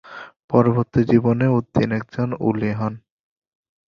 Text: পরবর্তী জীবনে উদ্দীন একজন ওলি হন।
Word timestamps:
পরবর্তী 0.49 1.01
জীবনে 1.03 1.45
উদ্দীন 1.49 1.89
একজন 1.91 2.29
ওলি 2.39 2.71
হন। 2.71 2.93